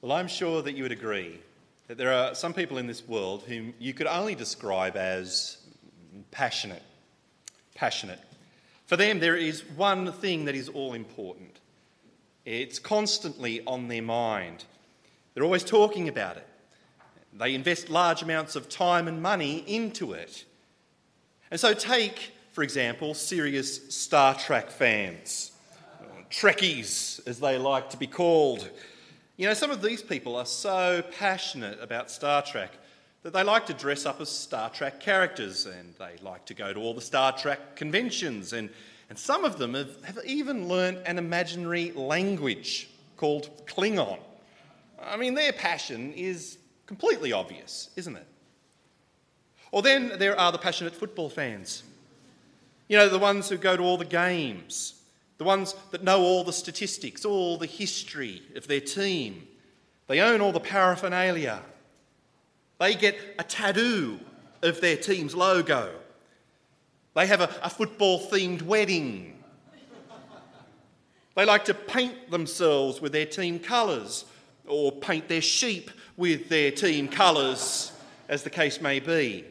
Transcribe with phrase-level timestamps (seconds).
[0.00, 1.40] Well, I'm sure that you would agree
[1.88, 5.56] that there are some people in this world whom you could only describe as
[6.30, 6.84] passionate.
[7.74, 8.20] Passionate.
[8.86, 11.58] For them, there is one thing that is all important.
[12.44, 14.64] It's constantly on their mind.
[15.34, 16.46] They're always talking about it.
[17.32, 20.44] They invest large amounts of time and money into it.
[21.50, 25.50] And so, take, for example, serious Star Trek fans,
[26.30, 28.68] Trekkies, as they like to be called.
[29.38, 32.72] You know, some of these people are so passionate about Star Trek
[33.22, 36.72] that they like to dress up as Star Trek characters and they like to go
[36.72, 38.52] to all the Star Trek conventions.
[38.52, 38.68] And,
[39.08, 44.18] and some of them have, have even learned an imaginary language called Klingon.
[45.00, 48.26] I mean, their passion is completely obvious, isn't it?
[49.70, 51.84] Or then there are the passionate football fans.
[52.88, 54.97] You know, the ones who go to all the games
[55.38, 59.46] the ones that know all the statistics, all the history of their team.
[60.08, 61.62] They own all the paraphernalia.
[62.78, 64.18] They get a tattoo
[64.62, 65.94] of their team's logo.
[67.14, 69.36] They have a, a football themed wedding.
[71.36, 74.24] They like to paint themselves with their team colours
[74.66, 77.92] or paint their sheep with their team colours,
[78.28, 79.44] as the case may be.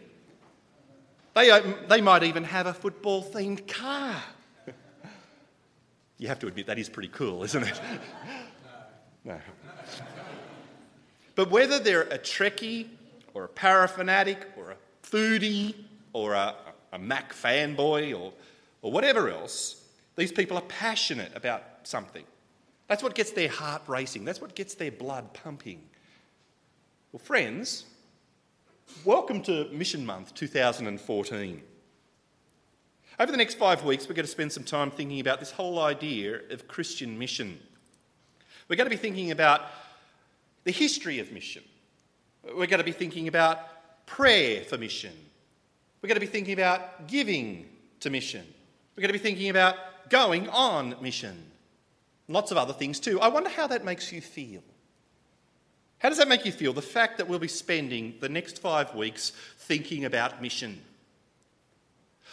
[1.34, 4.22] They, um, they might even have a football themed car.
[6.18, 7.80] You have to admit that is pretty cool, isn't it?
[9.24, 9.40] no.
[11.36, 12.88] But whether they're a Trekkie
[13.36, 15.76] or a parafanatic or a foodie
[16.14, 16.56] or a,
[16.92, 18.34] a Mac fanboy or,
[18.82, 19.84] or whatever else,
[20.16, 22.24] these people are passionate about something.
[22.88, 25.84] That's what gets their heart racing, that's what gets their blood pumping.
[27.12, 27.86] Well, friends,
[29.06, 31.62] welcome to Mission Month 2014.
[33.20, 35.80] Over the next five weeks, we're going to spend some time thinking about this whole
[35.80, 37.60] idea of Christian mission.
[38.68, 39.62] We're going to be thinking about
[40.66, 41.64] the history of mission.
[42.44, 45.14] We're going to be thinking about prayer for mission.
[46.02, 47.68] We're going to be thinking about giving
[48.02, 48.46] to mission.
[48.96, 49.76] We're going to be thinking about
[50.10, 51.44] going on mission.
[52.28, 53.20] Lots of other things too.
[53.20, 54.62] I wonder how that makes you feel.
[55.98, 56.74] How does that make you feel?
[56.74, 60.82] The fact that we'll be spending the next five weeks thinking about mission.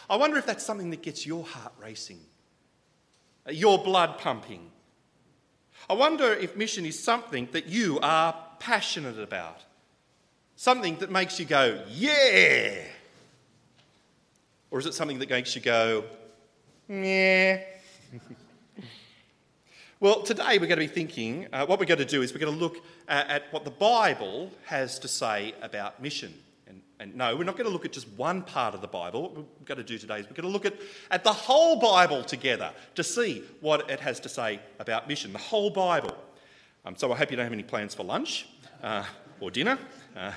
[0.09, 2.20] I wonder if that's something that gets your heart racing,
[3.48, 4.70] uh, your blood pumping.
[5.88, 9.62] I wonder if mission is something that you are passionate about,
[10.56, 12.82] something that makes you go, yeah!
[14.70, 16.04] Or is it something that makes you go,
[16.88, 17.60] yeah?
[20.00, 22.41] well, today we're going to be thinking, uh, what we're going to do is we're
[22.41, 22.78] going to look
[23.09, 26.34] at, at what the Bible has to say about mission.
[27.00, 29.22] And no, we're not going to look at just one part of the Bible.
[29.22, 30.75] What we're going to do today is we're going to look at,
[31.10, 35.38] at the whole Bible together to see what it has to say about mission, the
[35.38, 36.16] whole Bible.
[36.84, 38.47] Um, so I hope you don't have any plans for lunch
[38.82, 39.05] uh,
[39.41, 39.78] or dinner.
[40.16, 40.32] Uh,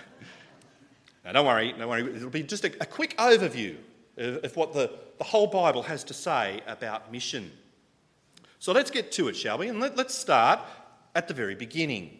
[1.24, 2.16] now don't worry, don't worry.
[2.16, 3.76] It'll be just a, a quick overview
[4.18, 7.52] of, of what the, the whole Bible has to say about mission.
[8.60, 9.68] So let's get to it, shall we?
[9.68, 10.62] And let, let's start
[11.14, 12.18] at the very beginning.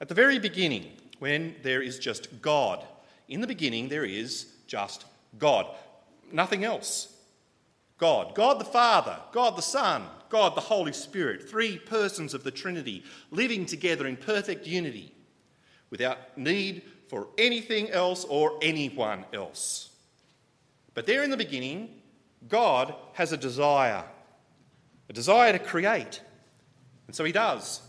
[0.00, 2.86] At the very beginning, when there is just God
[3.30, 5.06] in the beginning, there is just
[5.38, 5.66] God,
[6.30, 7.16] nothing else.
[7.96, 12.50] God, God the Father, God the Son, God the Holy Spirit, three persons of the
[12.50, 15.14] Trinity living together in perfect unity
[15.90, 19.90] without need for anything else or anyone else.
[20.94, 22.00] But there in the beginning,
[22.48, 24.04] God has a desire,
[25.08, 26.20] a desire to create.
[27.06, 27.80] And so he does.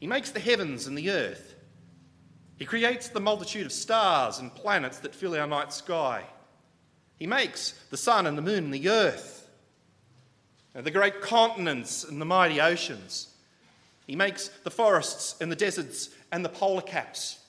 [0.00, 1.51] He makes the heavens and the earth.
[2.62, 6.22] He creates the multitude of stars and planets that fill our night sky.
[7.18, 9.50] He makes the sun and the moon and the earth,
[10.72, 13.34] and the great continents and the mighty oceans.
[14.06, 17.40] He makes the forests and the deserts and the polar caps.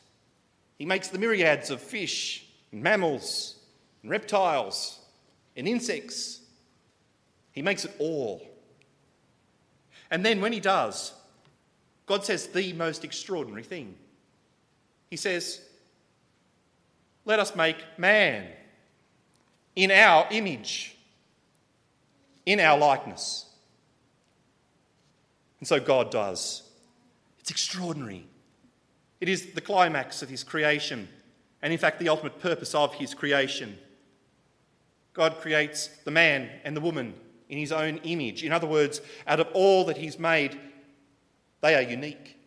[0.80, 3.58] He makes the myriads of fish and mammals
[4.02, 4.98] and reptiles
[5.56, 6.40] and insects.
[7.52, 8.42] He makes it all.
[10.10, 11.14] And then when he does,
[12.08, 13.94] God says the most extraordinary thing.
[15.14, 15.62] He says,
[17.24, 18.48] Let us make man
[19.76, 20.98] in our image,
[22.48, 23.46] in our likeness.
[25.60, 26.64] And so God does.
[27.40, 28.26] It's extraordinary.
[29.22, 31.08] It is the climax of his creation,
[31.62, 33.78] and in fact, the ultimate purpose of his creation.
[35.14, 37.14] God creates the man and the woman
[37.50, 38.44] in his own image.
[38.44, 40.60] In other words, out of all that he's made,
[41.62, 42.40] they are unique.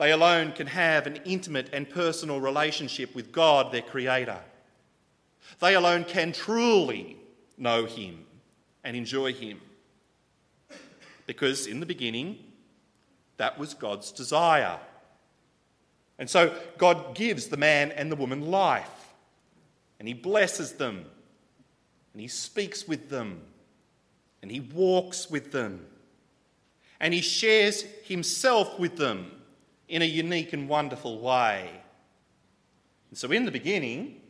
[0.00, 4.38] They alone can have an intimate and personal relationship with God, their Creator.
[5.60, 7.18] They alone can truly
[7.58, 8.24] know Him
[8.82, 9.60] and enjoy Him.
[11.26, 12.38] Because in the beginning,
[13.36, 14.78] That was God's desire.
[16.18, 19.14] And so God gives the man and the woman life,
[19.98, 21.04] and He blesses them,
[22.14, 23.42] and He speaks with them,
[24.40, 25.86] and He walks with them,
[27.00, 29.32] and He shares Himself with them
[29.90, 31.68] in a unique and wonderful way.
[33.10, 34.20] And so, in the beginning,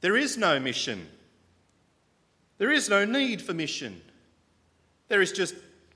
[0.00, 1.08] there is no mission.
[2.58, 4.02] There is no need for mission.
[5.08, 5.54] There is just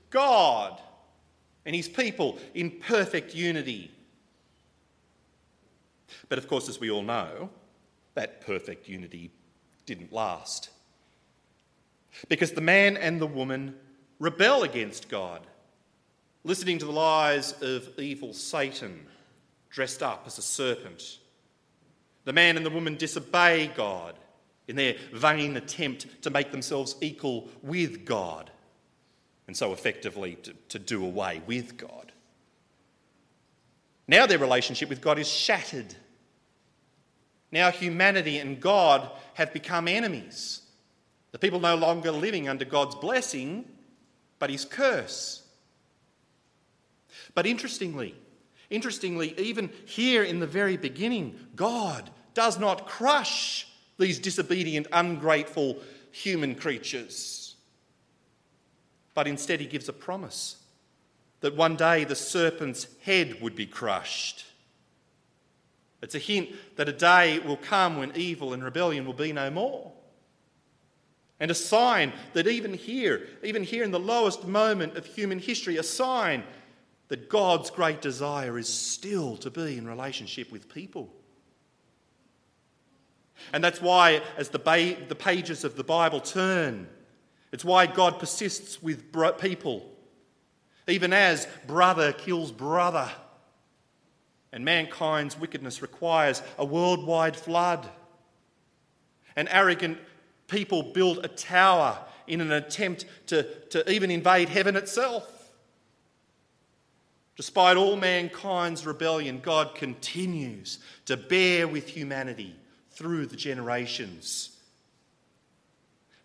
[0.09, 0.81] God
[1.65, 3.91] and his people in perfect unity.
[6.29, 7.49] But of course, as we all know,
[8.15, 9.31] that perfect unity
[9.85, 10.69] didn't last.
[12.29, 13.75] Because the man and the woman
[14.19, 15.41] rebel against God,
[16.47, 19.05] listening to the lies of evil Satan
[19.69, 21.19] dressed up as a serpent.
[22.23, 24.15] The man and the woman disobey God
[24.69, 28.49] in their vain attempt to make themselves equal with God
[29.47, 32.13] and so effectively to, to do away with God.
[34.07, 35.95] Now their relationship with God is shattered.
[37.51, 40.61] Now humanity and God have become enemies.
[41.33, 43.65] The people no longer living under God's blessing,
[44.39, 45.43] but his curse.
[47.33, 48.15] But interestingly,
[48.69, 55.77] interestingly, even here in the very beginning, God does not crush these disobedient, ungrateful
[56.11, 57.47] human creatures
[59.17, 60.57] but instead he gives a promise
[61.39, 64.45] that one day the serpent's head would be crushed.
[66.03, 69.49] It's a hint that a day will come when evil and rebellion will be no
[69.49, 69.91] more.
[71.39, 75.77] And a sign that even here, even here in the lowest moment of human history,
[75.77, 76.43] a sign
[77.09, 81.13] that God's great desire is still to be in relationship with people.
[83.53, 86.87] And that's why, as the, ba- the pages of the Bible turn
[87.51, 89.89] it's why God persists with people,
[90.87, 93.09] even as brother kills brother.
[94.51, 97.87] And mankind's wickedness requires a worldwide flood.
[99.35, 99.97] And arrogant
[100.47, 105.36] people build a tower in an attempt to, to even invade heaven itself.
[107.37, 112.55] Despite all mankind's rebellion, God continues to bear with humanity
[112.91, 114.49] through the generations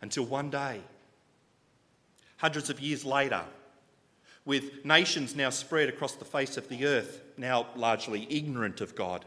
[0.00, 0.80] until one day
[2.38, 3.44] hundreds of years later,
[4.44, 9.24] with nations now spread across the face of the earth, now largely ignorant of God.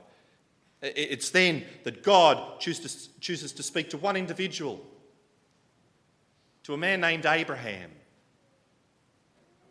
[0.81, 4.85] It's then that God chooses to speak to one individual,
[6.63, 7.91] to a man named Abraham.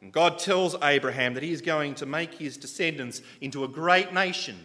[0.04, 4.12] And God tells Abraham that he is going to make his descendants into a great
[4.12, 4.58] nation,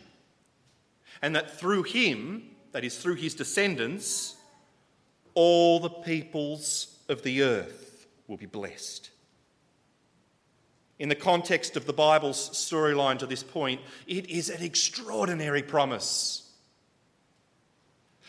[1.21, 2.43] and that through him,
[2.73, 4.35] that is, through his descendants,
[5.35, 9.11] all the peoples of the earth will be blessed.
[10.99, 16.51] In the context of the Bible's storyline to this point, it is an extraordinary promise.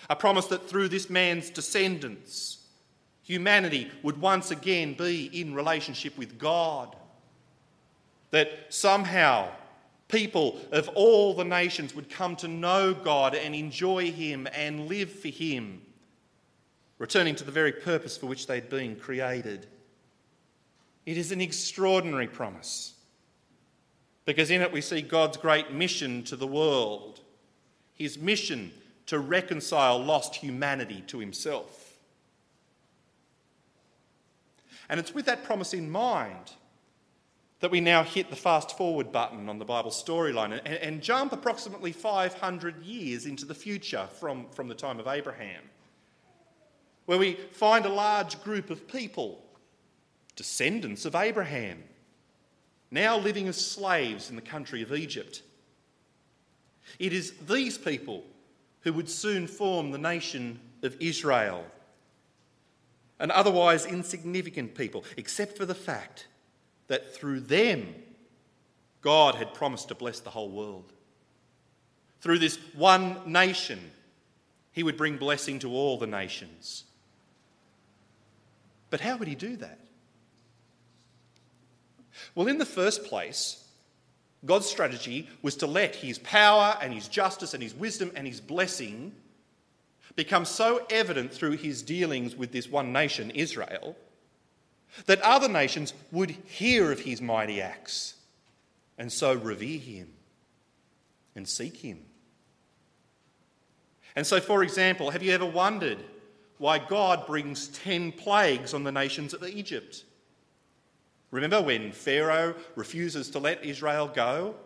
[0.08, 2.58] A promise that through this man's descendants,
[3.24, 6.94] humanity would once again be in relationship with God.
[8.30, 9.48] That somehow
[10.08, 15.10] people of all the nations would come to know God and enjoy Him and live
[15.10, 15.82] for Him,
[16.98, 19.66] returning to the very purpose for which they'd been created.
[21.06, 22.94] It is an extraordinary promise
[24.24, 27.20] because in it we see God's great mission to the world,
[27.94, 28.70] his mission
[29.06, 31.98] to reconcile lost humanity to himself.
[34.88, 36.52] And it's with that promise in mind
[37.60, 41.32] that we now hit the fast forward button on the Bible storyline and, and, jump
[41.32, 45.62] approximately 500 years into the future from, from the time of Abraham,
[47.04, 49.42] where we find a large group of people
[50.36, 51.82] descendants of Abraham,
[52.90, 55.42] now living as slaves in the country of Egypt.
[56.98, 58.24] It is these people
[58.80, 61.66] who would soon form the nation of Israel,
[63.18, 66.26] an otherwise insignificant people, except for the fact
[66.90, 67.94] that through them,
[69.00, 70.92] God had promised to bless the whole world.
[72.20, 73.78] Through this one nation,
[74.72, 76.82] he would bring blessing to all the nations.
[78.90, 79.78] But how would he do that?
[82.34, 83.64] Well, in the first place,
[84.44, 88.40] God's strategy was to let his power and his justice and his wisdom and his
[88.40, 89.14] blessing
[90.16, 93.96] become so evident through his dealings with this one nation, Israel,
[95.06, 98.14] that other nations would hear of his mighty acts
[98.98, 100.08] and so revere him
[101.34, 102.00] and seek him.
[104.16, 105.98] And so, for example, have you ever wondered
[106.58, 110.04] why God brings 10 plagues on the nations of Egypt?
[111.30, 114.56] Remember when Pharaoh refuses to let Israel go?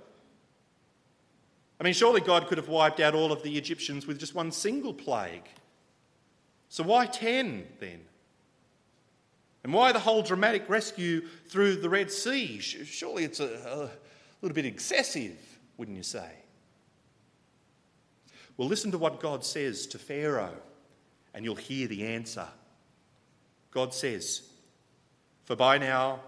[1.79, 4.51] I mean, surely God could have wiped out all of the Egyptians with just one
[4.51, 5.47] single plague.
[6.69, 8.01] So why 10 then?
[9.65, 12.61] And why the whole dramatic rescue through the Red Sea?
[12.61, 13.91] Surely it's a, a
[14.43, 15.37] little bit excessive,
[15.79, 16.31] wouldn't you say?
[18.57, 20.55] Well, listen to what God says to Pharaoh,
[21.33, 22.47] and you'll hear the answer.
[23.71, 24.43] God says,
[25.45, 26.21] For by now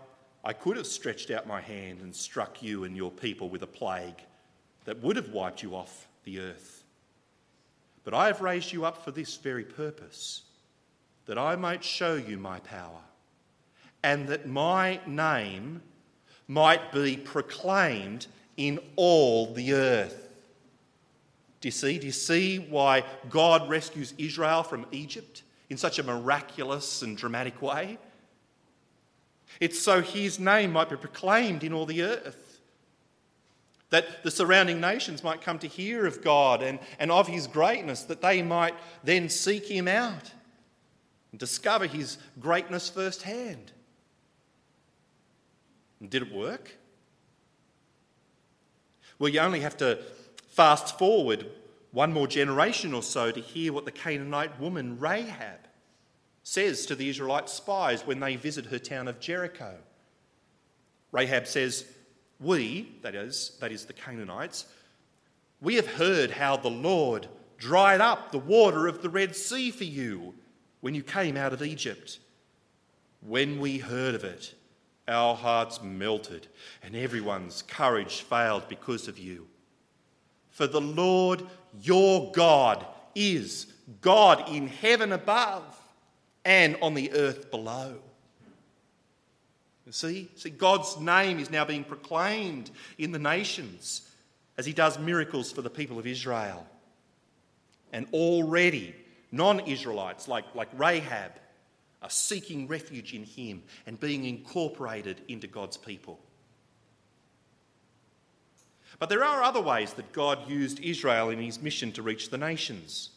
[0.43, 3.69] I could have stretched out my hand and struck you and your people with a
[3.69, 4.23] plague
[4.87, 6.85] that would have wiped you off the earth.
[8.03, 10.43] But I have raised you up for this very purpose,
[11.27, 13.01] that I might show you my power,
[14.03, 15.83] and that my name
[16.49, 18.27] might be proclaimed
[18.57, 20.29] in all the earth.
[21.61, 21.99] Do you see?
[21.99, 27.61] Do you see why God rescues Israel from Egypt in such a miraculous and dramatic
[27.61, 27.99] way?
[29.61, 32.61] It's so his name might be proclaimed in all the earth.
[33.91, 38.03] That the surrounding nations might come to hear of God and, and of his greatness,
[38.03, 38.75] that they might
[39.05, 40.33] then seek him out
[41.31, 43.73] and discover his greatness firsthand.
[46.01, 46.77] And did it work?
[49.19, 49.99] Well, you only have to
[50.49, 51.47] fast forward
[51.93, 55.61] one more generation or so to hear what the Canaanite woman Rahab
[56.43, 59.77] says to the Israelite spies when they visit her town of Jericho.
[61.13, 61.87] Rahab says,
[62.39, 64.67] We, that is, that is the Canaanites,
[65.61, 69.85] we have heard how the Lord dried up the water of the Red Sea for
[69.85, 70.35] you
[70.81, 72.19] when you came out of Egypt.
[73.23, 74.55] When we heard of it,
[75.09, 76.49] our hearts melted
[76.83, 79.47] and everyone's courage failed because of you.
[80.51, 81.43] For the Lord
[81.83, 83.67] your God is
[84.01, 85.79] God in heaven above
[86.45, 87.97] and on the earth below.
[89.91, 94.11] See, see, God's name is now being proclaimed in the nations
[94.59, 96.67] as he does miracles for the people of Israel.
[97.93, 98.97] And already,
[99.31, 101.33] non Israelites like, like Rahab
[102.03, 106.21] are seeking refuge in him and being incorporated into God's people.
[108.99, 112.39] But there are other ways that God used Israel in his mission to reach the
[112.39, 113.11] nations.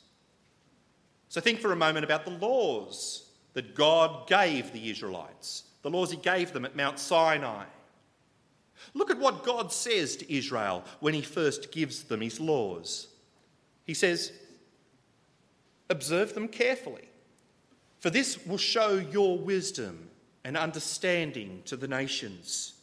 [1.30, 6.12] So think for a moment about the laws that God gave the Israelites, the laws
[6.12, 7.66] he gave them at Mount Sinai.
[8.94, 13.08] Look at what God says to Israel when he first gives them his laws.
[13.86, 14.32] He says,
[15.90, 17.09] Observe them carefully,
[18.00, 20.10] for this will show your wisdom
[20.44, 22.74] and understanding to the nations,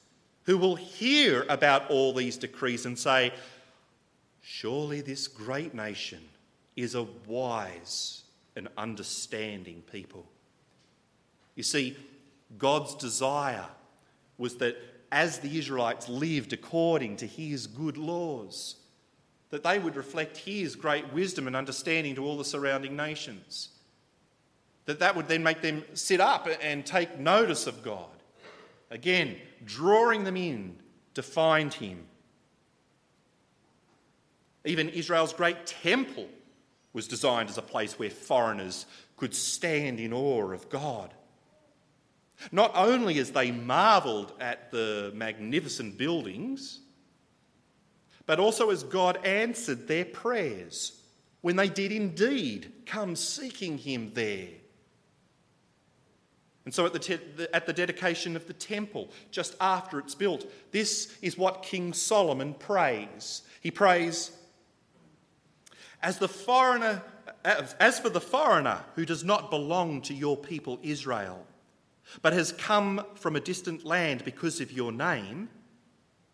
[0.44, 3.32] who will hear about all these decrees and say,
[4.42, 6.20] Surely this great nation
[6.76, 8.22] is a wise
[8.54, 10.24] and understanding people.
[11.56, 11.96] You see,
[12.58, 13.66] God's desire
[14.38, 14.76] was that
[15.10, 18.76] as the Israelites lived according to his good laws,
[19.50, 23.70] that they would reflect his great wisdom and understanding to all the surrounding nations.
[24.86, 28.06] That that would then make them sit up and take notice of God.
[28.90, 30.76] Again, drawing them in
[31.14, 32.06] to find him.
[34.64, 36.28] Even Israel's great temple
[36.92, 41.12] was designed as a place where foreigners could stand in awe of God.
[42.52, 46.80] Not only as they marvelled at the magnificent buildings,
[48.26, 51.00] but also as God answered their prayers
[51.40, 54.48] when they did indeed come seeking Him there.
[56.66, 57.20] And so, at the, te-
[57.54, 62.54] at the dedication of the temple, just after it's built, this is what King Solomon
[62.54, 63.42] prays.
[63.60, 64.32] He prays,
[66.02, 67.02] as the foreigner,
[67.44, 71.46] as for the foreigner who does not belong to your people Israel,
[72.20, 75.48] but has come from a distant land because of your name,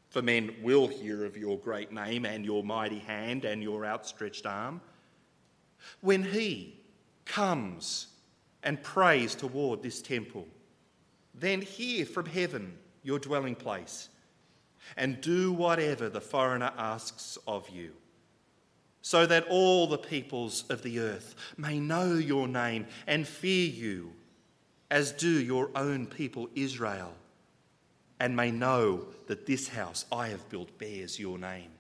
[0.09, 4.47] for men will hear of your great name and your mighty hand and your outstretched
[4.47, 4.81] arm,
[6.01, 6.81] when he
[7.27, 8.07] comes
[8.63, 10.47] and prays toward this temple,
[11.35, 14.09] then hear from heaven your dwelling place
[14.97, 17.93] and do whatever the foreigner asks of you
[19.03, 24.13] so that all the peoples of the earth may know your name and fear you,
[24.91, 27.13] as do your own people Israel,
[28.21, 31.71] and may know that this house I have built bears your name.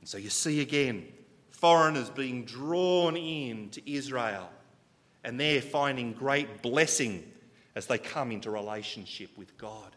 [0.00, 1.06] And so you see again
[1.50, 4.48] foreigners being drawn in to Israel,
[5.24, 7.24] and they're finding great blessing
[7.74, 9.96] as they come into relationship with God.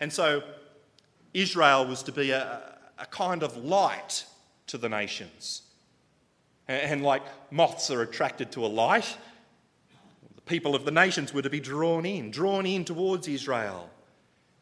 [0.00, 0.42] And so
[1.34, 4.26] Israel was to be a, a kind of light
[4.68, 5.62] to the nations.
[6.68, 9.16] And like moths are attracted to a light,
[10.42, 13.88] The people of the nations were to be drawn in, drawn in towards Israel,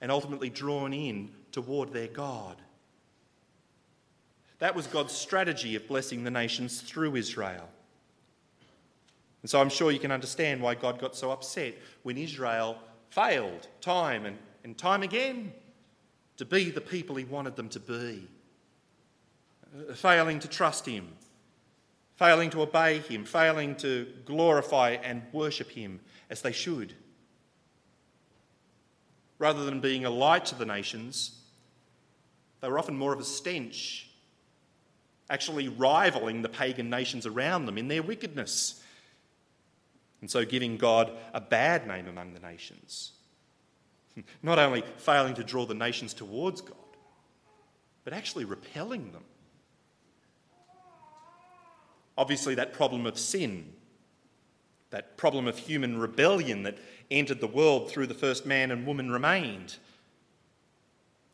[0.00, 2.56] and ultimately drawn in toward their God.
[4.58, 7.68] That was God's strategy of blessing the nations through Israel.
[9.42, 12.76] And so I'm sure you can understand why God got so upset when Israel
[13.10, 15.52] failed time and, and time again
[16.36, 18.26] to be the people he wanted them to be,
[19.94, 21.08] failing to trust him,
[22.16, 26.94] failing to obey him, failing to glorify and worship him as they should.
[29.38, 31.40] Rather than being a light to the nations,
[32.60, 34.10] they were often more of a stench,
[35.30, 38.82] actually rivaling the pagan nations around them in their wickedness
[40.20, 43.12] and so giving God a bad name among the nations.
[44.42, 46.76] Not only failing to draw the nations towards God,
[48.04, 49.24] but actually repelling them.
[52.18, 53.72] Obviously, that problem of sin,
[54.90, 56.78] that problem of human rebellion that
[57.10, 59.76] entered the world through the first man and woman remained.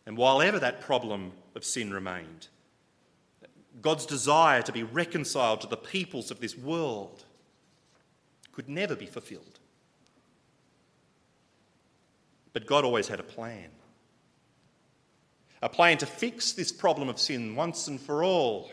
[0.07, 2.49] And while ever that problem of sin remained,
[3.83, 7.25] God's desire to be reconciled to the peoples of this world
[8.57, 9.61] could never be fulfilled.
[12.55, 13.69] But God always had a plan.
[15.61, 18.73] A plan to fix this problem of sin once and for all.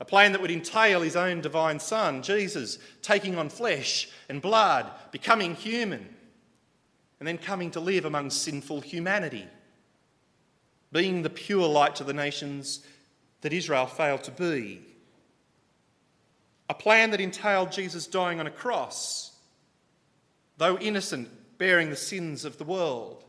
[0.00, 4.90] A plan that would entail his own divine Son, Jesus, taking on flesh and blood,
[5.12, 6.08] becoming human,
[7.20, 9.46] and then coming to live among sinful humanity,
[10.90, 12.84] being the pure light to the nations
[13.42, 14.91] that Israel failed to be
[16.82, 19.30] plan that entailed Jesus dying on a cross,
[20.56, 23.22] though innocent, bearing the sins of the world.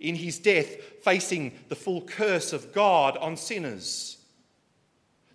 [0.00, 0.74] In his death,
[1.04, 4.18] facing the full curse of God on sinners,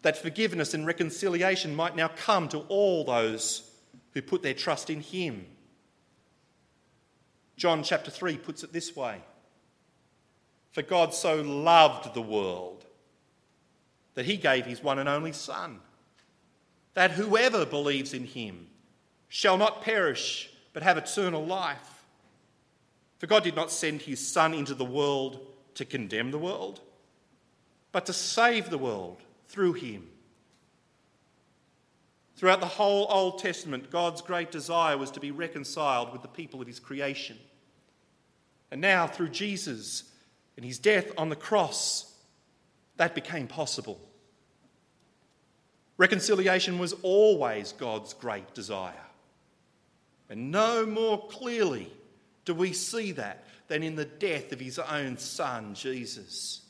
[0.02, 3.72] that forgiveness and reconciliation might now come to all those
[4.12, 5.46] who put their trust in him.
[7.56, 9.22] John chapter 3 puts it this way
[10.74, 12.84] For God so loved the world
[14.16, 15.80] that he gave his one and only Son
[16.96, 18.68] that whoever believes in him
[19.28, 22.06] shall not perish but have eternal life.
[23.20, 26.82] For God did not send his Son into the world to condemn the world,
[27.92, 30.08] but to save the world through him.
[32.36, 36.62] Throughout the whole Old Testament, God's great desire was to be reconciled with the people
[36.62, 37.38] of his creation.
[38.72, 40.12] And now, through Jesus
[40.58, 42.14] and his death on the cross,
[42.98, 44.02] that became possible.
[45.98, 48.94] Reconciliation was always God's great desire.
[50.30, 51.92] And no more clearly
[52.44, 56.62] do we see that than in the death of his own son, Jesus.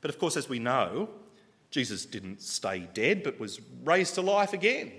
[0.00, 1.08] But of course, as we know,
[1.70, 4.92] Jesus didn't stay dead but was raised to life again.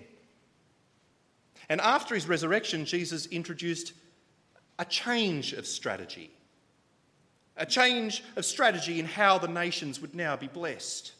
[1.70, 3.94] And after his resurrection, Jesus introduced
[4.80, 6.32] a change of strategy.
[7.58, 11.14] A change of strategy in how the nations would now be blessed.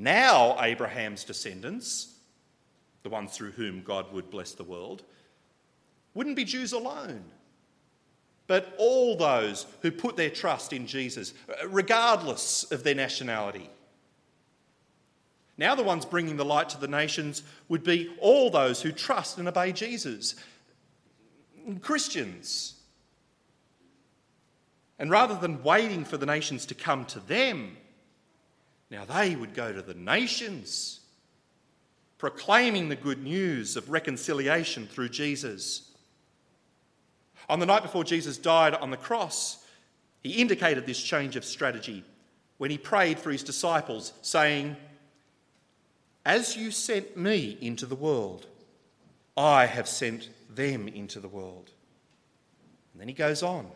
[0.00, 2.14] Now, Abraham's descendants,
[3.02, 5.02] the ones through whom God would bless the world,
[6.14, 7.22] wouldn't be Jews alone,
[8.46, 11.34] but all those who put their trust in Jesus,
[11.68, 13.68] regardless of their nationality.
[15.58, 19.36] Now, the ones bringing the light to the nations would be all those who trust
[19.36, 20.34] and obey Jesus,
[21.82, 22.76] Christians.
[24.98, 27.76] And rather than waiting for the nations to come to them,
[28.90, 31.00] now they would go to the nations,
[32.18, 35.92] proclaiming the good news of reconciliation through Jesus.
[37.48, 39.64] On the night before Jesus died on the cross,
[40.22, 42.04] he indicated this change of strategy
[42.58, 44.76] when he prayed for his disciples, saying,
[46.26, 48.46] As you sent me into the world,
[49.36, 51.70] I have sent them into the world.
[52.92, 53.68] And then he goes on,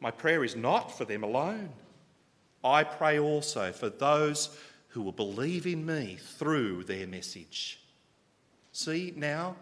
[0.00, 1.68] My prayer is not for them alone
[2.64, 4.56] I pray also for those
[4.88, 7.78] who will believe in me through their message.
[8.72, 9.56] See, now,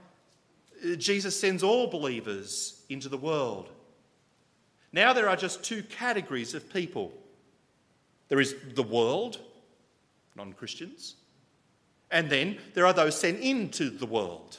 [0.96, 3.68] Jesus sends all believers into the world.
[4.92, 7.12] Now there are just two categories of people
[8.28, 9.40] there is the world,
[10.36, 11.16] non Christians,
[12.10, 14.58] and then there are those sent into the world.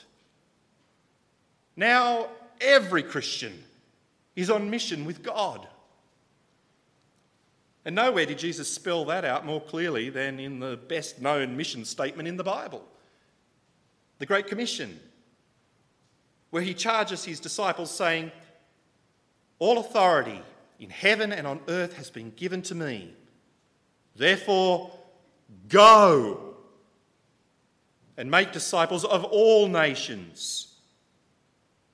[1.76, 2.28] Now
[2.62, 3.64] every Christian
[4.36, 5.68] is on mission with God.
[7.86, 11.86] And nowhere did Jesus spell that out more clearly than in the best known mission
[11.86, 12.84] statement in the Bible
[14.20, 14.98] the Great Commission,
[16.50, 18.32] where he charges his disciples, saying,
[19.60, 20.42] All authority
[20.80, 23.14] in heaven and on earth has been given to me.
[24.16, 24.92] Therefore,
[25.68, 26.56] go.
[28.16, 30.76] and make disciples of all nations,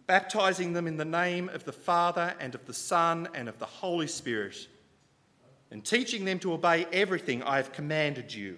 [0.05, 3.65] baptizing them in the name of the Father and of the Son and of the
[3.65, 4.67] Holy Spirit,
[5.71, 8.57] and teaching them to obey everything I have commanded you.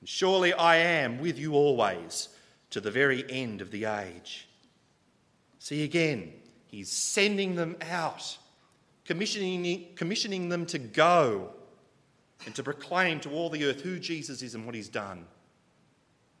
[0.00, 2.28] And surely I am with you always
[2.70, 4.48] to the very end of the age.
[5.58, 6.32] See again,
[6.68, 8.38] he's sending them out,
[9.04, 11.50] commissioning, commissioning them to go
[12.44, 15.26] and to proclaim to all the earth who Jesus is and what he's done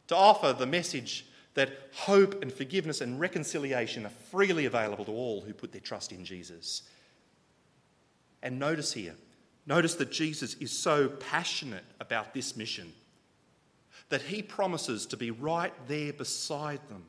[0.08, 5.40] to offer the message that hope and forgiveness and reconciliation are freely available to all
[5.40, 6.82] who put their trust in Jesus.
[8.42, 9.14] And notice here,
[9.66, 12.92] notice that Jesus is so passionate about this mission
[14.08, 17.04] that he promises to be right there beside them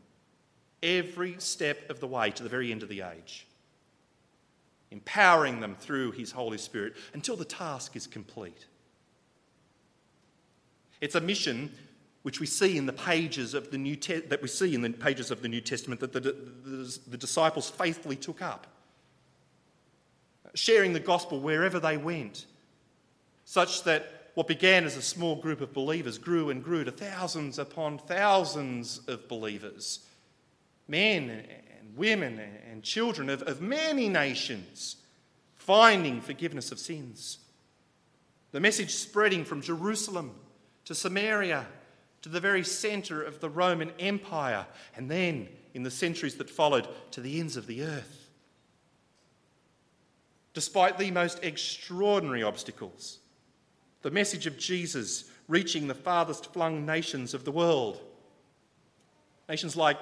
[0.81, 3.47] every step of the way to the very end of the age,
[4.91, 8.65] empowering them through his Holy Spirit until the task is complete.
[11.01, 11.71] It's a mission
[12.23, 14.89] which we see in the pages of the New Te- that we see in the
[14.89, 18.67] pages of the New Testament that the, the, the disciples faithfully took up,
[20.57, 22.45] sharing the gospel wherever they went,
[23.45, 27.57] such that what began as a small group of believers grew and grew to thousands
[27.57, 30.01] upon thousands of believers,
[30.87, 31.29] men
[31.79, 32.39] and women
[32.69, 34.97] and children of, of many nations,
[35.55, 37.39] finding forgiveness of sins.
[38.51, 40.35] The message spreading from Jerusalem
[40.85, 41.65] to Samaria
[42.21, 44.65] to the very centre of the Roman Empire,
[44.95, 48.26] and then, in the centuries that followed, to the ends of the earth.
[50.57, 53.19] Despite the most extraordinary obstacles,
[54.01, 58.01] the message of Jesus reaching the farthest flung nations of the world,
[59.47, 59.99] nations like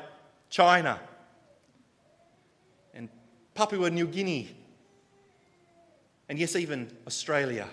[0.50, 0.98] China
[2.94, 3.10] and
[3.54, 4.56] Papua New Guinea,
[6.30, 7.68] and yes, even Australia.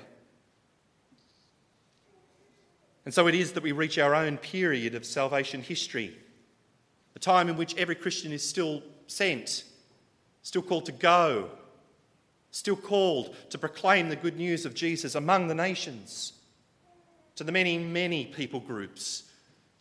[3.05, 6.17] And so it is that we reach our own period of salvation history,
[7.15, 9.63] a time in which every Christian is still sent,
[10.43, 11.49] still called to go,
[12.53, 16.35] still called to proclaim the good news of Jesus among the nations,
[17.35, 19.25] to the many, many people groups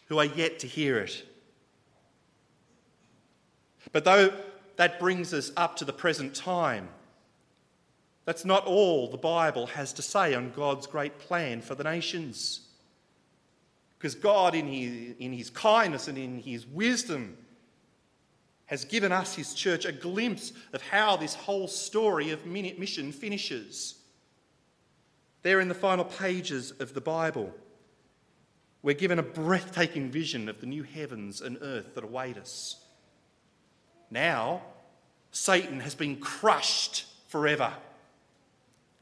[0.07, 1.23] who are yet to hear it.
[3.91, 4.34] But though
[4.77, 6.88] that brings us up to the present time,
[8.23, 12.62] that's not all the Bible has to say on God's great plan for the nations.
[13.97, 17.38] Because God, in his, in his kindness and in His wisdom,
[18.71, 23.95] has given us, His church, a glimpse of how this whole story of mission finishes.
[25.43, 27.53] There in the final pages of the Bible,
[28.81, 32.81] we're given a breathtaking vision of the new heavens and earth that await us.
[34.10, 34.62] Now,
[35.31, 37.73] Satan has been crushed forever,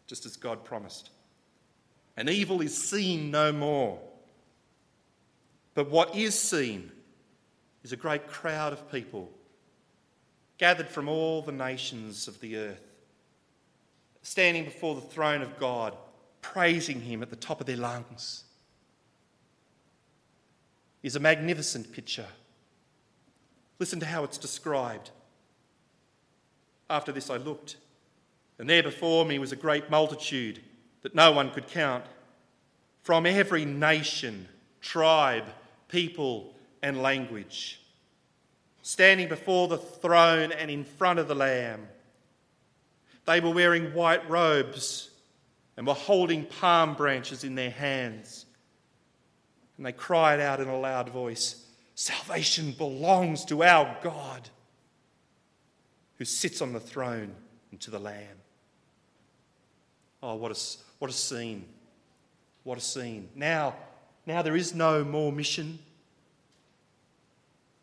[0.07, 1.11] just as God promised.
[2.17, 3.99] And evil is seen no more.
[5.75, 6.91] But what is seen
[7.83, 9.29] is a great crowd of people
[10.59, 12.83] gathered from all the nations of the earth,
[14.21, 15.95] standing before the throne of God,
[16.41, 18.43] praising Him at the top of their lungs.
[21.01, 22.27] Is a magnificent picture.
[23.79, 25.11] Listen to how it's described.
[26.89, 27.77] After this, I looked,
[28.57, 30.59] and there before me was a great multitude
[31.03, 32.03] that no one could count,
[33.01, 34.45] from every nation,
[34.81, 35.45] tribe,
[35.87, 37.79] people, and language,
[38.89, 41.87] standing before the throne and in front of the Lamb.
[43.25, 45.11] They were wearing white robes
[45.77, 48.47] and were holding palm branches in their hands.
[49.77, 54.49] And they cried out in a loud voice Salvation belongs to our God
[56.15, 57.35] who sits on the throne
[57.69, 58.37] and to the Lamb.
[60.23, 60.59] Oh, what a,
[60.97, 61.63] what a scene!
[62.63, 63.29] What a scene.
[63.35, 63.75] Now,
[64.25, 65.77] now there is no more mission,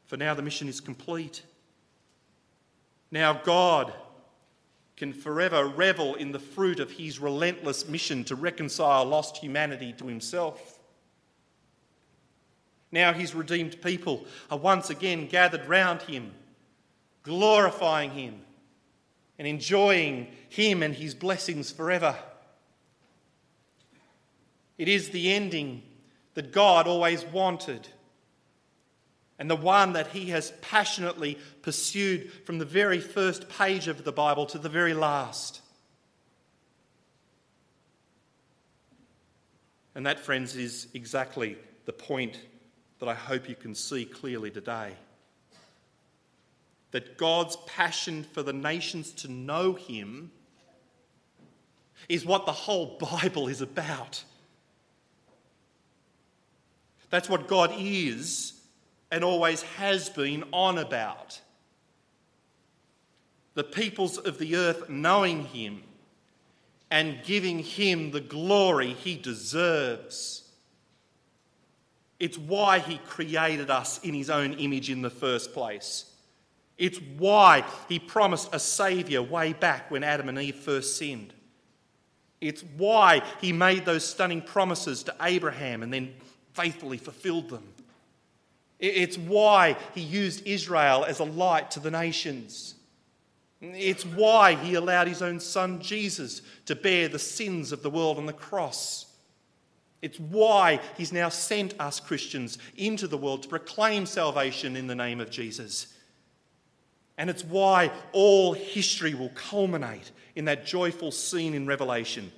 [0.07, 1.43] for now the mission is complete.
[3.11, 3.93] Now God
[4.97, 10.07] can forever revel in the fruit of his relentless mission to reconcile lost humanity to
[10.07, 10.79] himself.
[12.91, 16.33] Now his redeemed people are once again gathered round him,
[17.23, 18.41] glorifying him
[19.39, 22.17] and enjoying him and his blessings forever.
[24.79, 25.83] It is the ending
[26.35, 27.89] that God always wanted
[29.39, 34.13] and the one that he has passionately pursued from the very first page of the
[34.13, 35.61] Bible to the very last.
[39.95, 42.41] And that, friends, is exactly the point
[42.99, 44.93] that I hope you can see clearly today.
[46.93, 50.31] That God's passion for the nations to know him
[52.09, 54.25] is what the whole Bible is about.
[57.11, 58.56] That's what God is
[59.11, 61.41] and always has been on about.
[63.55, 65.83] The peoples of the earth knowing him
[66.91, 70.43] and giving him the glory he deserves.
[72.19, 76.11] It's why he created us in his own image in the first place.
[76.79, 81.33] It's why he promised a saviour way back when Adam and Eve first sinned.
[82.41, 86.15] It's why he made those stunning promises to Abraham and then
[86.53, 87.65] faithfully fulfilled them.
[88.79, 92.75] It's why he used Israel as a light to the nations.
[93.61, 98.19] It's why he allowed his own son Jesus to bear the sins of the world
[98.19, 99.07] on the cross.
[100.03, 104.95] It's why he's now sent us Christians into the world to proclaim salvation in the
[104.95, 105.95] name of Jesus.
[107.17, 112.31] And it's why all history will culminate in that joyful scene in Revelation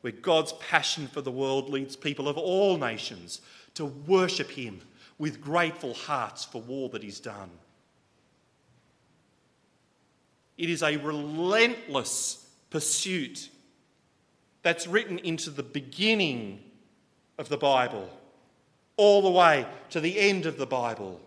[0.00, 3.40] where God's passion for the world leads people of all nations
[3.74, 4.80] to worship him
[5.18, 7.50] with grateful hearts for all that he's done.
[10.58, 13.48] It is a relentless pursuit
[14.62, 16.60] that's written into the beginning
[17.38, 18.08] of the Bible,
[18.96, 21.20] all the way to the end of the Bible,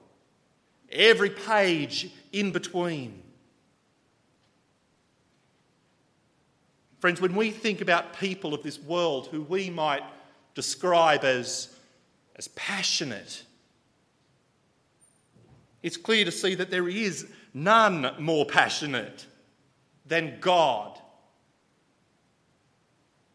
[0.91, 3.21] every page in between.
[6.99, 10.04] Friends, when we think about people of this world who we might
[10.54, 11.73] describe as,
[12.36, 13.43] as passionate,
[15.82, 19.26] it's clear to see that there is none more passionate
[20.06, 21.00] than God.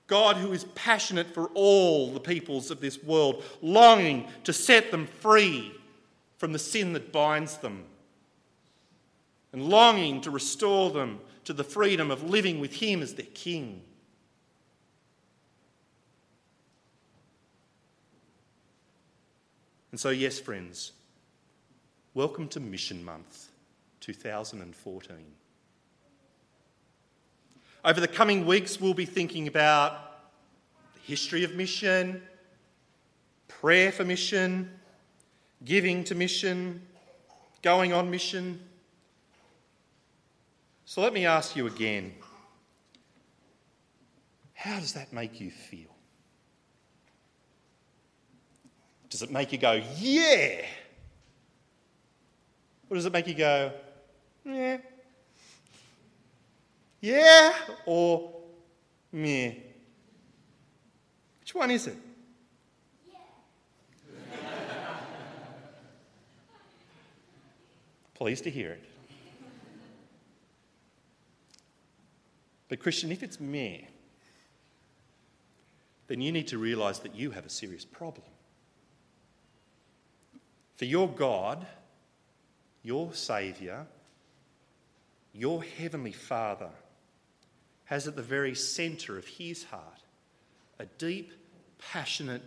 [0.06, 5.06] God, who is passionate for all the peoples of this world, longing to set them
[5.06, 5.72] free
[6.36, 7.84] from the sin that binds them,
[9.52, 13.82] and longing to restore them to the freedom of living with Him as their King.
[19.90, 20.92] And so, yes, friends,
[22.14, 23.48] welcome to Mission Month
[23.98, 25.16] 2014.
[27.84, 29.98] Over the coming weeks, we'll be thinking about
[30.94, 32.22] the history of mission,
[33.48, 34.70] prayer for mission,
[35.64, 36.80] giving to mission,
[37.62, 38.60] going on mission.
[40.84, 42.14] So let me ask you again
[44.52, 45.90] how does that make you feel?
[49.10, 50.62] Does it make you go, yeah?
[52.94, 53.72] Or does it make you go,
[54.44, 54.76] yeah?
[57.00, 57.52] Yeah
[57.86, 58.32] or
[59.10, 59.54] meh?
[61.40, 61.96] Which one is it?
[63.10, 63.16] Yeah.
[68.14, 68.84] Pleased to hear it.
[72.68, 73.78] But, Christian, if it's meh,
[76.06, 78.28] then you need to realise that you have a serious problem.
[80.76, 81.66] For your God,
[82.84, 83.86] your Saviour,
[85.32, 86.70] your Heavenly Father,
[87.86, 90.00] has at the very centre of his heart
[90.78, 91.32] a deep,
[91.78, 92.42] passionate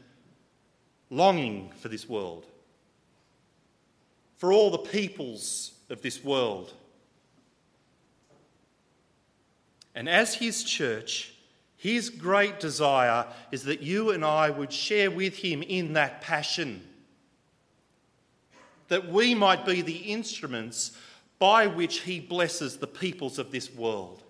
[1.09, 2.45] longing for this world,
[4.37, 6.73] for all the peoples of this world.
[9.95, 11.33] And as his church,
[11.75, 16.83] his great desire is that you and I would share with him in that passion.
[18.87, 20.91] That we might be the instruments
[21.39, 24.23] by which he blesses the peoples of this world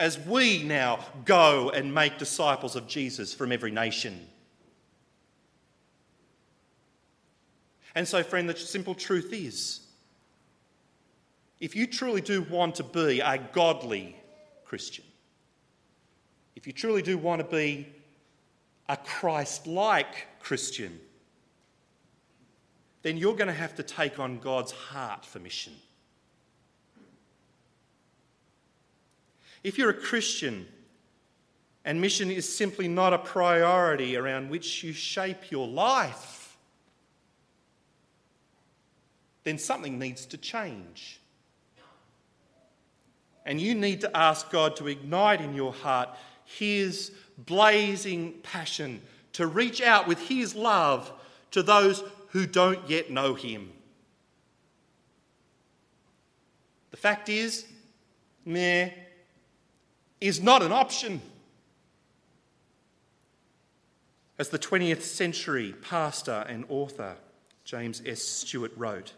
[0.00, 4.26] as we now go and make disciples of Jesus from every nation.
[7.94, 9.80] And so, friend, the simple truth is
[11.60, 14.16] if you truly do want to be a godly
[14.64, 15.04] Christian,
[16.56, 17.88] if you truly do want to be
[18.88, 20.98] a Christ like Christian,
[23.04, 25.74] then you're going to have to take on God's heart for mission.
[29.62, 30.66] If you're a Christian
[31.84, 36.56] and mission is simply not a priority around which you shape your life,
[39.44, 41.20] then something needs to change.
[43.44, 46.08] And you need to ask God to ignite in your heart
[46.46, 49.02] His blazing passion
[49.34, 51.12] to reach out with His love
[51.50, 52.02] to those
[52.34, 53.70] who don't yet know Him.
[56.90, 57.64] The fact is,
[58.44, 58.90] meh,
[60.20, 61.22] is not an option.
[64.36, 67.14] As the 20th century pastor and author
[67.64, 68.20] James S.
[68.20, 69.12] Stewart wrote,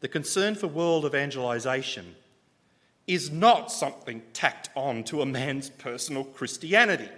[0.00, 2.16] the concern for world evangelisation
[3.06, 7.08] is not something tacked on to a man's personal Christianity,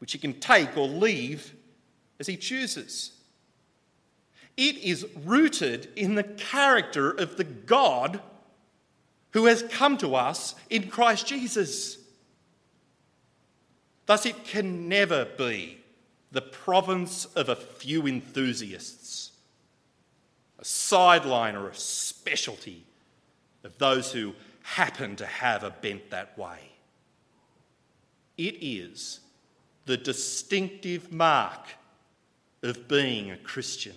[0.00, 1.54] which he can take or leave
[2.20, 3.12] as he chooses.
[4.56, 8.20] it is rooted in the character of the God
[9.32, 11.98] who has come to us in Christ Jesus.
[14.06, 15.78] Thus, it can never be
[16.32, 19.30] the province of a few enthusiasts,
[20.58, 22.84] a sideline or a specialty
[23.64, 26.58] of those who happen to have a bent that way.
[28.36, 29.20] It is
[29.86, 31.66] the distinctive mark
[32.62, 33.94] of being a Christian.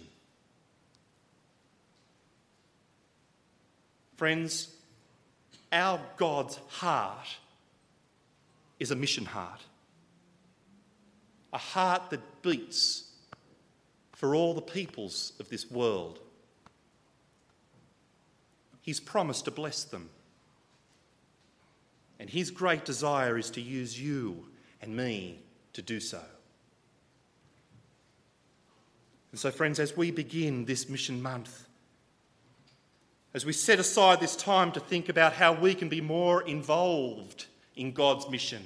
[4.17, 4.75] Friends,
[5.71, 7.37] our God's heart
[8.79, 9.61] is a mission heart,
[11.53, 13.09] a heart that beats
[14.11, 16.19] for all the peoples of this world.
[18.81, 20.09] He's promised to bless them.
[22.19, 24.45] And his great desire is to use you
[24.79, 25.39] and me
[25.73, 26.21] to do so.
[29.31, 31.67] And so, friends, as we begin this mission month,
[33.33, 37.45] as we set aside this time to think about how we can be more involved
[37.75, 38.61] in God's mission,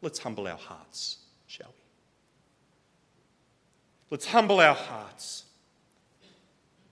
[0.00, 1.82] let's humble our hearts, shall we?
[4.10, 5.44] Let's humble our hearts.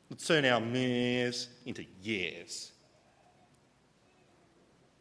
[0.09, 2.73] Let's turn our me's into years.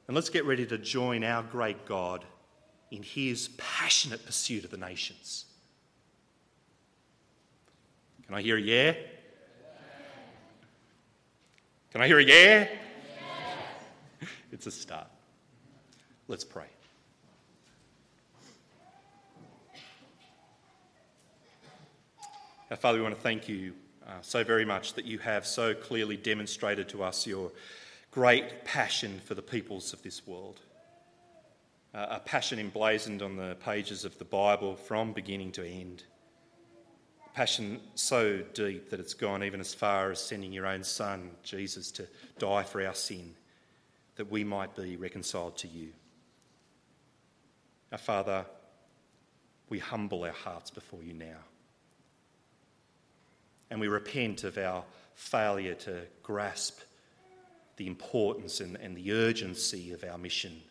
[0.07, 2.23] And let's get ready to join our great God
[2.91, 5.45] in his passionate pursuit of the nations.
[8.29, 8.93] Can I hear a yeah?
[11.91, 12.67] Can I hear a yeah?
[14.21, 14.27] yeah?
[14.51, 15.07] it's a start.
[16.27, 16.67] Let's pray.
[22.69, 23.73] Our Father, we want to thank you
[24.07, 27.51] uh, so very much that you have so clearly demonstrated to us your
[28.11, 30.59] great passion for the peoples of this world.
[31.95, 36.03] Uh, a passion emblazoned on the pages of the Bible from beginning to end
[37.33, 41.91] passion so deep that it's gone even as far as sending your own son, Jesus,
[41.91, 43.35] to die for our sin,
[44.15, 45.89] that we might be reconciled to you.
[47.91, 48.45] Our Father,
[49.69, 51.37] we humble our hearts before you now.
[53.69, 54.83] And we repent of our
[55.15, 56.79] failure to grasp
[57.77, 60.61] the importance and, and the urgency of our mission.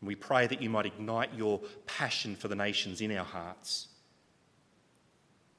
[0.00, 3.88] And we pray that you might ignite your passion for the nations in our hearts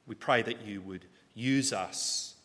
[0.08, 2.36] we pray that you would use us,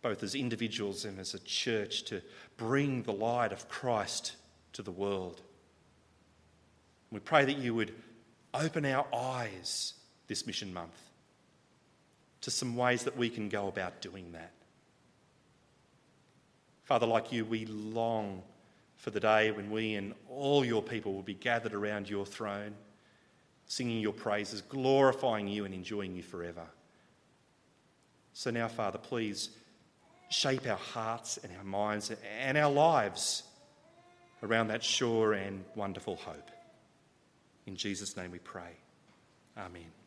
[0.00, 2.22] both as individuals and as a church, to
[2.56, 4.36] bring the light of Christ
[4.72, 5.42] to the world.
[7.10, 7.94] We pray that you would
[8.54, 9.94] open our eyes
[10.26, 10.98] this mission month
[12.40, 14.52] to some ways that we can go about doing that.
[16.84, 18.42] Father, like you, we long
[18.96, 22.74] for the day when we and all your people will be gathered around your throne
[23.72, 26.66] singing your praises, glorifying you and enjoying you forever.
[28.34, 29.48] So now, Father, please
[30.28, 33.44] shape our hearts and our minds and our lives
[34.42, 36.50] around that sure and wonderful hope.
[37.66, 38.76] In Jesus' name we pray.
[39.56, 40.01] Amen.